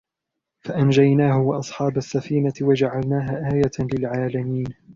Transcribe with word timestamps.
فَأَنْجَيْنَاهُ 0.61 1.37
وَأَصْحَابَ 1.41 1.97
السَّفِينَةِ 1.97 2.53
وَجَعَلْنَاهَا 2.61 3.53
آيَةً 3.53 3.85
لِلْعَالَمِينَ 3.93 4.73